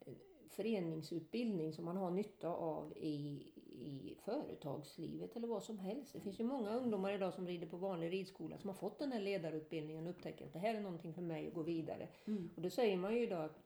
eh, 0.00 0.12
föreningsutbildning 0.50 1.72
som 1.72 1.84
man 1.84 1.96
har 1.96 2.10
nytta 2.10 2.48
av 2.48 2.92
i, 2.96 3.52
i 3.82 4.16
företagslivet 4.24 5.36
eller 5.36 5.48
vad 5.48 5.62
som 5.62 5.78
helst. 5.78 6.12
Det 6.12 6.20
finns 6.20 6.40
ju 6.40 6.44
många 6.44 6.70
ungdomar 6.76 7.12
idag 7.12 7.34
som 7.34 7.46
rider 7.46 7.66
på 7.66 7.76
vanlig 7.76 8.12
ridskola 8.12 8.58
som 8.58 8.68
har 8.68 8.74
fått 8.74 8.98
den 8.98 9.12
här 9.12 9.20
ledarutbildningen 9.20 10.06
och 10.06 10.10
upptäcker 10.10 10.46
att 10.46 10.52
det 10.52 10.58
här 10.58 10.74
är 10.74 10.80
någonting 10.80 11.14
för 11.14 11.22
mig 11.22 11.48
att 11.48 11.54
gå 11.54 11.62
vidare. 11.62 12.08
Mm. 12.26 12.50
Och 12.56 12.62
det 12.62 12.70
säger 12.70 12.96
man 12.96 13.14
ju 13.14 13.22
idag 13.22 13.44
att 13.44 13.58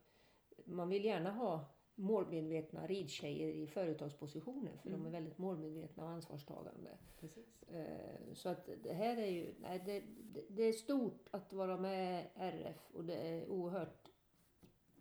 man 0.64 0.88
vill 0.88 1.04
gärna 1.04 1.31
ha 1.31 1.64
målmedvetna 1.95 2.87
ridtjejer 2.87 3.49
i 3.49 3.66
företagspositioner 3.66 4.76
för 4.83 4.90
de 4.90 4.95
Mm. 4.95 5.07
är 5.07 5.11
väldigt 5.11 5.38
målmedvetna 5.38 6.04
och 6.04 6.11
ansvarstagande. 6.11 6.90
Precis. 7.21 7.62
Eh, 7.62 8.33
Så 8.35 8.49
att 8.49 8.69
det 8.83 8.92
här 8.92 9.16
är 9.16 9.26
ju, 9.31 9.54
nej, 9.61 9.83
det, 9.87 10.02
det, 10.33 10.45
det 10.49 10.62
är 10.62 10.73
stort 10.73 11.28
att 11.31 11.52
vara 11.52 11.76
med 11.76 12.26
RF 12.35 12.90
och 12.95 13.04
det 13.04 13.14
är 13.14 13.49
oerhört 13.49 14.09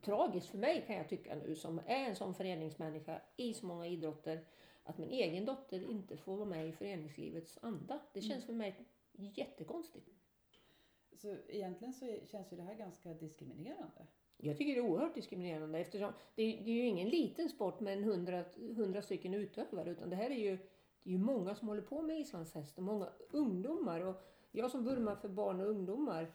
tragiskt 0.02 0.48
för 0.48 0.58
mig 0.58 0.84
kan 0.88 0.96
jag 0.96 1.10
tycka 1.10 1.36
nu 1.36 1.56
som 1.56 1.80
är 1.86 2.10
en 2.10 2.16
sån 2.16 2.34
föreningsmänniska 2.34 3.22
i 3.38 3.54
så 3.54 3.66
många 3.66 3.88
idrotter 3.88 4.46
att 4.84 4.98
min 4.98 5.10
egen 5.10 5.46
dotter 5.46 5.90
inte 5.90 6.18
får 6.18 6.38
vara 6.38 6.50
med 6.50 6.70
i 6.70 6.72
föreningslivets 6.72 7.60
anda. 7.62 8.00
Det 8.14 8.22
känns 8.22 8.46
för 8.46 8.54
mig 8.54 8.86
jättekonstigt. 9.12 10.10
Så 11.14 11.38
egentligen 11.48 11.94
så 11.94 12.18
känns 12.26 12.54
ju 12.54 12.58
det 12.58 12.64
här 12.64 12.76
ganska 12.76 13.14
diskriminerande. 13.14 14.08
Jag 14.38 14.58
tycker 14.58 14.74
det 14.74 14.80
är 14.80 14.92
oerhört 14.92 15.16
diskriminerande 15.16 15.80
eftersom 15.80 16.14
det 16.36 16.44
är, 16.44 16.64
det 16.64 16.72
är 16.72 16.76
ju 16.76 16.86
ingen 16.86 17.10
liten 17.10 17.50
sport 17.50 17.80
med 17.80 17.98
en 17.98 18.04
hundra, 18.04 18.46
hundra 18.76 19.02
stycken 19.02 19.34
utövare 19.34 19.90
utan 19.90 20.10
det 20.10 20.16
här 20.16 20.30
är 20.30 20.36
ju, 20.36 20.58
det 21.04 21.10
är 21.10 21.14
ju 21.14 21.18
många 21.18 21.56
som 21.56 21.68
håller 21.68 21.82
på 21.82 22.02
med 22.02 22.20
islandshäst 22.20 22.78
och 22.78 22.84
många 22.84 23.10
ungdomar. 23.32 24.02
Och 24.02 24.16
jag 24.52 24.72
som 24.72 24.84
vurmar 24.84 25.16
för 25.16 25.30
barn 25.30 25.60
och 25.60 25.68
ungdomar 25.68 26.32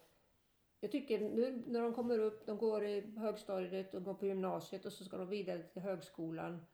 jag 0.81 0.93
tycker 0.93 1.21
nu 1.21 1.63
när 1.67 1.83
de 1.83 1.95
kommer 1.95 2.19
upp, 2.19 2.47
de 2.47 2.59
går 2.59 2.85
i 2.85 3.01
högstadiet 3.17 3.95
och 3.95 4.05
går 4.05 4.15
på 4.15 4.27
gymnasiet 4.27 4.87
och 4.87 4.93
så 4.93 5.05
ska 5.05 5.17
de 5.17 5.29
vidare 5.29 5.63
till 5.63 5.83
högskolan. 5.83 6.67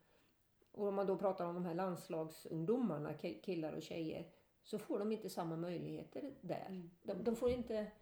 Och 0.73 0.87
om 0.89 0.95
man 0.95 1.07
då 1.07 1.19
pratar 1.19 1.47
om 1.47 1.55
de 1.55 1.65
här 1.65 1.75
landslagsungdomarna, 1.75 3.13
ki- 3.13 3.41
killar 3.43 3.73
och 3.73 3.83
tjejer, 3.83 4.31
så 4.63 4.79
får 4.79 4.99
de 4.99 5.13
inte 5.13 5.31
samma 5.31 5.57
möjligheter 5.57 6.35
där. 6.41 6.67
Mm. 6.69 6.91
De, 7.03 7.15
de 7.25 7.37
får 7.37 7.51
inte, 7.51 7.93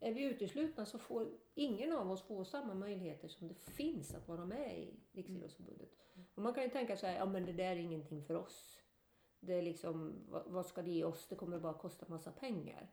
är 0.00 0.14
vi 0.14 0.22
uteslutna 0.22 0.86
så 0.86 0.98
får 0.98 1.28
ingen 1.54 1.92
av 1.92 2.10
oss 2.10 2.22
få 2.22 2.44
samma 2.44 2.74
möjligheter 2.74 3.28
som 3.28 3.48
det 3.48 3.54
finns 3.54 4.14
att 4.14 4.28
vara 4.28 4.44
med 4.44 4.78
i 4.78 5.00
Riksidrottsförbundet. 5.12 5.90
Och 6.34 6.42
man 6.42 6.54
kan 6.54 6.62
ju 6.62 6.70
tänka 6.70 6.96
sig, 6.96 7.14
ja 7.14 7.26
men 7.26 7.46
det 7.46 7.52
där 7.52 7.70
är 7.70 7.76
ingenting 7.76 8.24
för 8.24 8.34
oss. 8.34 8.80
Det 9.40 9.54
är 9.54 9.62
liksom, 9.62 10.24
vad, 10.28 10.46
vad 10.46 10.66
ska 10.66 10.82
det 10.82 10.90
ge 10.90 11.04
oss? 11.04 11.26
Det 11.28 11.36
kommer 11.36 11.58
bara 11.58 11.74
kosta 11.74 12.06
massa 12.08 12.32
pengar. 12.32 12.90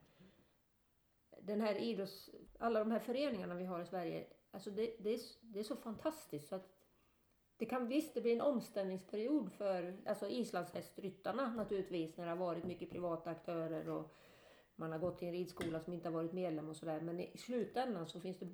Den 1.42 1.62
här 1.62 1.76
idrotts, 1.76 2.30
alla 2.60 2.80
de 2.80 2.92
här 2.92 3.00
föreningarna 3.00 3.56
vi 3.56 3.66
har 3.66 3.82
i 3.82 3.86
Sverige, 3.86 4.28
alltså 4.52 4.72
det, 4.72 4.96
det, 5.00 5.14
är, 5.14 5.20
det 5.42 5.60
är 5.60 5.64
så 5.64 5.76
fantastiskt 5.76 6.48
så 6.48 6.56
att 6.56 6.75
det 7.58 7.66
kan 7.66 7.88
visst, 7.88 8.14
det 8.14 8.22
blir 8.22 8.34
en 8.34 8.42
omställningsperiod 8.42 9.52
för 9.52 9.98
alltså 10.06 10.30
islandshästryttarna 10.30 11.54
naturligtvis 11.54 12.18
när 12.18 12.26
det 12.26 12.32
har 12.32 12.38
varit 12.38 12.66
mycket 12.66 12.90
privata 12.90 13.30
aktörer 13.30 13.90
och 13.90 14.14
man 14.76 14.92
har 14.92 15.00
gått 15.00 15.18
till 15.18 15.28
en 15.28 15.34
ridskola 15.34 15.80
som 15.80 15.94
inte 15.94 16.10
har 16.10 16.14
varit 16.14 16.34
medlem 16.34 16.70
och 16.70 16.78
sådär. 16.78 17.02
Men 17.02 17.20
i 17.20 17.38
slutändan 17.38 18.08
så 18.08 18.20
finns 18.20 18.40
det 18.40 18.48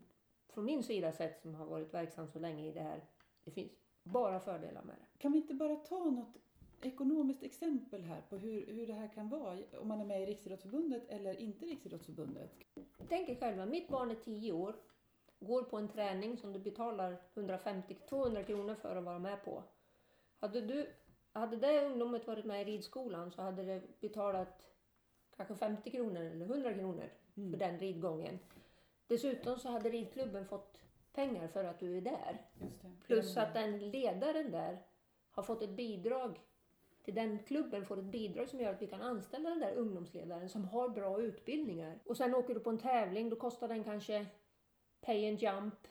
från 0.49 0.65
min 0.65 0.83
sida 0.83 1.11
sett 1.11 1.41
som 1.41 1.55
har 1.55 1.65
varit 1.65 1.93
verksam 1.93 2.27
så 2.27 2.39
länge 2.39 2.67
i 2.67 2.71
det 2.71 2.81
här, 2.81 3.03
det 3.43 3.51
finns 3.51 3.71
bara 4.03 4.39
fördelar 4.39 4.83
med 4.83 4.95
det. 4.95 5.21
Kan 5.21 5.31
vi 5.31 5.37
inte 5.37 5.53
bara 5.53 5.75
ta 5.75 6.03
något 6.03 6.37
ekonomiskt 6.81 7.43
exempel 7.43 8.03
här 8.03 8.21
på 8.29 8.37
hur, 8.37 8.65
hur 8.65 8.87
det 8.87 8.93
här 8.93 9.07
kan 9.07 9.29
vara 9.29 9.59
om 9.81 9.87
man 9.87 10.01
är 10.01 10.05
med 10.05 10.23
i 10.23 10.25
Riksidrottsförbundet 10.25 11.09
eller 11.09 11.35
inte 11.35 11.65
Riksidrottsförbundet? 11.65 12.51
Tänk 13.09 13.29
er 13.29 13.35
själva, 13.35 13.65
mitt 13.65 13.87
barn 13.87 14.11
är 14.11 14.15
10 14.15 14.51
år, 14.51 14.75
går 15.41 15.63
på 15.63 15.77
en 15.77 15.87
träning 15.87 16.37
som 16.37 16.53
du 16.53 16.59
betalar 16.59 17.17
150-200 17.35 18.43
kronor 18.43 18.75
för 18.75 18.95
att 18.95 19.03
vara 19.03 19.19
med 19.19 19.43
på. 19.45 19.63
Hade, 20.39 20.61
du, 20.61 20.89
hade 21.31 21.57
det 21.57 21.85
ungdomet 21.85 22.27
varit 22.27 22.45
med 22.45 22.61
i 22.61 22.71
ridskolan 22.71 23.31
så 23.31 23.41
hade 23.41 23.63
det 23.63 23.99
betalat 24.01 24.67
kanske 25.35 25.55
50 25.55 25.91
kronor 25.91 26.21
eller 26.21 26.45
100 26.45 26.73
kronor 26.73 27.09
för 27.33 27.41
Mm. 27.41 27.59
den 27.59 27.79
ridgången. 27.79 28.39
Dessutom 29.07 29.59
så 29.59 29.69
hade 29.69 29.89
ridklubben 29.89 30.45
fått 30.45 30.77
pengar 31.13 31.47
för 31.47 31.63
att 31.63 31.79
du 31.79 31.97
är 31.97 32.01
där. 32.01 32.45
Plus 33.05 33.37
att 33.37 33.53
den 33.53 33.89
ledaren 33.89 34.51
där 34.51 34.77
har 35.31 35.43
fått 35.43 35.61
ett 35.61 35.69
bidrag 35.69 36.39
till 37.03 37.15
den 37.15 37.39
klubben 37.39 37.85
får 37.85 37.99
ett 37.99 38.05
bidrag 38.05 38.49
som 38.49 38.59
gör 38.59 38.73
att 38.73 38.81
vi 38.81 38.87
kan 38.87 39.01
anställa 39.01 39.49
den 39.49 39.59
där 39.59 39.75
ungdomsledaren 39.75 40.49
som 40.49 40.65
har 40.65 40.89
bra 40.89 41.21
utbildningar. 41.21 41.99
Och 42.05 42.17
sen 42.17 42.35
åker 42.35 42.53
du 42.53 42.59
på 42.59 42.69
en 42.69 42.77
tävling, 42.77 43.29
då 43.29 43.35
kostar 43.35 43.67
den 43.67 43.83
kanske 43.83 44.25
pay 45.01 45.29
and 45.29 45.39
jump 45.41 45.87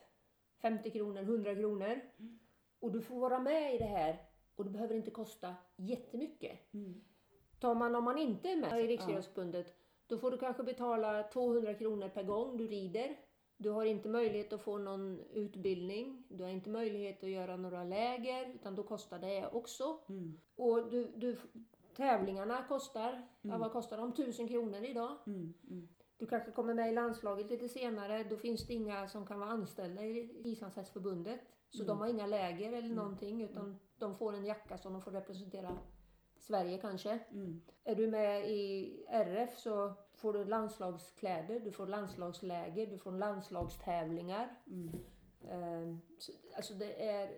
50 0.62 0.90
kronor, 0.90 1.22
100 1.22 1.54
kronor. 1.54 2.00
Och 2.80 2.92
du 2.92 3.00
får 3.00 3.20
vara 3.20 3.38
med 3.38 3.74
i 3.74 3.78
det 3.78 3.84
här 3.84 4.16
och 4.56 4.64
det 4.64 4.70
behöver 4.70 4.94
inte 4.94 5.10
kosta 5.10 5.54
jättemycket. 5.76 6.74
Mm. 6.74 7.00
Tar 7.60 7.74
man 7.74 7.94
om 7.94 8.04
man 8.04 8.18
inte 8.18 8.48
är 8.48 8.56
med 8.56 8.84
i 8.84 8.86
Riksidrottsförbundet 8.86 9.74
då 10.10 10.18
får 10.18 10.30
du 10.30 10.38
kanske 10.38 10.62
betala 10.62 11.22
200 11.22 11.74
kronor 11.74 12.08
per 12.08 12.22
gång 12.22 12.56
du 12.56 12.66
rider. 12.66 13.16
Du 13.56 13.70
har 13.70 13.84
inte 13.84 14.08
möjlighet 14.08 14.52
att 14.52 14.60
få 14.60 14.78
någon 14.78 15.20
utbildning. 15.32 16.24
Du 16.28 16.44
har 16.44 16.50
inte 16.50 16.70
möjlighet 16.70 17.24
att 17.24 17.30
göra 17.30 17.56
några 17.56 17.84
läger 17.84 18.54
utan 18.54 18.74
då 18.74 18.82
kostar 18.82 19.18
det 19.18 19.48
också. 19.52 19.98
Mm. 20.08 20.40
Och 20.56 20.90
du, 20.90 21.12
du, 21.16 21.36
tävlingarna 21.96 22.64
kostar, 22.68 23.12
ja, 23.40 23.48
Mm. 23.48 23.60
vad 23.60 23.72
kostar 23.72 23.96
de? 23.96 24.08
1000 24.10 24.48
kronor 24.48 24.84
idag. 24.84 25.16
Mm. 25.26 25.54
Mm. 26.20 26.26
Du 26.26 26.26
kanske 26.26 26.50
kommer 26.52 26.74
med 26.74 26.88
i 26.88 26.94
landslaget 26.94 27.50
lite 27.50 27.68
senare. 27.68 28.24
Då 28.24 28.36
finns 28.36 28.66
det 28.66 28.74
inga 28.74 29.08
som 29.08 29.26
kan 29.26 29.40
vara 29.40 29.50
anställda 29.50 30.02
i 30.02 30.40
Islandshästförbundet. 30.44 31.40
Så 31.70 31.82
Mm. 31.82 31.86
de 31.88 31.98
har 31.98 32.06
inga 32.08 32.26
läger 32.26 32.68
eller 32.68 32.78
Mm. 32.86 32.96
någonting 32.96 33.42
utan 33.42 33.78
de 33.98 34.14
får 34.16 34.32
en 34.34 34.44
jacka 34.44 34.78
som 34.78 34.92
de 34.92 35.02
får 35.02 35.10
representera 35.10 35.78
Sverige 36.38 36.78
kanske. 36.78 37.18
Mm. 37.30 37.60
Är 37.84 37.94
du 37.94 38.06
med 38.06 38.50
i 38.50 39.04
RF 39.08 39.58
så 39.58 39.92
får 40.14 40.32
du 40.32 40.44
landslagskläder, 40.44 41.60
du 41.60 41.72
får 41.72 41.86
landslagsläger, 41.86 42.86
du 42.86 42.98
får 42.98 43.12
landslagstävlingar. 43.12 44.48
Mm. 44.66 44.88
Eh, 45.48 45.96
så- 46.18 46.32
Alltså 46.56 46.74
det 46.74 47.08
är, 47.08 47.30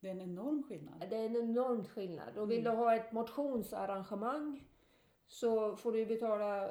Det 0.00 0.08
är 0.08 0.12
en 0.12 0.20
enorm 0.20 0.62
skillnad. 0.62 1.10
det 1.10 1.16
är 1.16 1.26
en 1.26 1.36
enorm 1.36 1.84
skillnad. 1.84 2.38
Och 2.38 2.50
vill 2.50 2.60
Mm. 2.66 2.72
du 2.72 2.78
ha 2.78 2.94
ett 2.94 3.12
motionsarrangemang 3.12 4.64
så 5.26 5.76
får 5.76 5.92
du 5.92 6.06
betala 6.06 6.70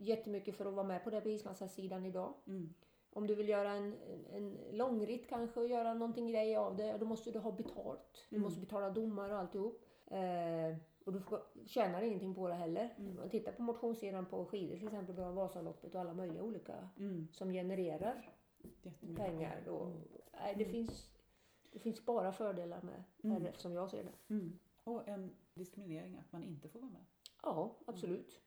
jättemycket 0.00 0.56
för 0.56 0.66
att 0.66 0.74
vara 0.74 0.86
med 0.86 1.04
på 1.04 1.10
det 1.10 1.20
på 1.20 1.28
islandshästsidan 1.28 2.06
idag. 2.06 2.34
Mm. 2.46 2.74
Om 3.12 3.26
du 3.26 3.34
vill 3.34 3.48
göra 3.48 3.70
en, 3.72 3.94
en 4.32 4.58
långritt 4.72 5.28
kanske 5.28 5.60
och 5.60 5.68
göra 5.68 5.94
någonting 5.94 6.28
grej 6.28 6.56
av 6.56 6.76
det, 6.76 6.96
då 6.98 7.06
måste 7.06 7.30
du 7.30 7.38
ha 7.38 7.52
betalt. 7.52 8.26
Du 8.30 8.36
Mm. 8.36 8.42
måste 8.44 8.60
betala 8.60 8.90
domar 8.90 9.30
och 9.30 9.38
alltihop. 9.38 9.84
Eh, 10.06 10.76
och 11.04 11.12
du 11.12 11.20
får, 11.20 11.42
tjänar 11.66 12.02
ingenting 12.02 12.34
på 12.34 12.48
det 12.48 12.54
heller. 12.54 12.94
Mm. 12.98 13.16
Man 13.16 13.30
tittar 13.30 13.52
på 13.52 13.62
motionssidan 13.62 14.26
på 14.26 14.44
skidor 14.46 14.76
till 14.76 14.86
exempel, 14.86 15.18
har 15.18 15.32
Vasaloppet 15.32 15.94
och 15.94 16.00
alla 16.00 16.14
möjliga 16.14 16.42
olika 16.42 16.88
Mm. 16.98 17.28
som 17.32 17.52
genererar 17.52 18.30
pengar. 19.16 19.68
Och, 19.68 19.86
Mm. 19.86 20.02
nej, 20.32 20.54
det, 20.58 20.64
Mm. 20.64 20.72
finns, 20.72 21.10
det 21.72 21.78
finns 21.78 22.06
bara 22.06 22.32
fördelar 22.32 22.82
med 22.82 23.02
Mm. 23.24 23.42
RF 23.46 23.58
som 23.58 23.72
jag 23.72 23.90
ser 23.90 24.04
det. 24.04 24.34
Mm. 24.34 24.58
Och 24.84 25.08
en 25.08 25.36
diskriminering 25.54 26.16
att 26.18 26.32
man 26.32 26.42
inte 26.42 26.68
får 26.68 26.78
vara 26.80 26.90
med. 26.90 27.04
Ja, 27.42 27.76
absolut. 27.86 28.40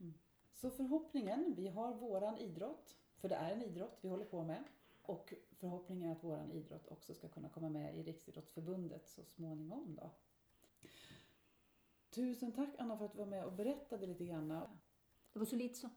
Så 0.53 0.69
förhoppningen, 0.69 1.53
vi 1.55 1.67
har 1.67 1.93
våran 1.93 2.37
idrott, 2.37 2.95
för 3.17 3.29
det 3.29 3.35
är 3.35 3.51
en 3.51 3.61
idrott 3.61 3.97
vi 4.01 4.09
håller 4.09 4.25
på 4.25 4.43
med. 4.43 4.63
Och 5.01 5.33
förhoppningen 5.51 6.09
är 6.09 6.11
att 6.11 6.23
våran 6.23 6.51
idrott 6.51 6.87
också 6.87 7.13
ska 7.13 7.27
kunna 7.27 7.49
komma 7.49 7.69
med 7.69 7.97
i 7.97 8.03
Riksidrottsförbundet 8.03 9.09
så 9.09 9.23
småningom 9.23 9.95
då. 9.95 10.11
Tusen 12.09 12.51
tack 12.51 12.69
Anna 12.77 12.97
för 12.97 13.05
att 13.05 13.11
du 13.11 13.17
var 13.17 13.25
med 13.25 13.45
och 13.45 13.53
berättade 13.53 14.07
lite 14.07 14.25
grann. 14.25 14.47
Det 15.33 15.39
var 15.39 15.45
så 15.45 15.55
lite 15.55 15.75
så. 15.75 15.89